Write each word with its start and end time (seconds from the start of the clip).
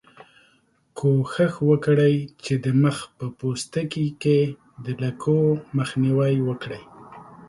کوښښ 0.97 1.53
وکړئ 1.69 2.15
چې 2.43 2.53
د 2.63 2.65
مخ 2.81 2.97
په 3.17 3.25
پوستکي 3.37 4.07
کې 4.21 4.39
د 4.85 4.85
لکو 5.03 5.37
مخنیوی 5.77 6.35
وکړئ. 6.47 6.81